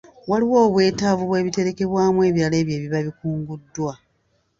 [0.29, 3.93] Waliwo obwetaavu bw'ebiterekebwamu ebirala ebyo ebiba bikunguddwa.